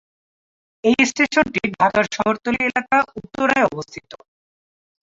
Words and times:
এই 0.83 0.99
স্টেশনটি 1.09 1.61
ঢাকার 1.75 2.05
শহরতলি 2.15 2.59
এলাকা 2.69 2.97
উত্তরায় 3.19 3.67
অবস্থিত। 3.69 4.11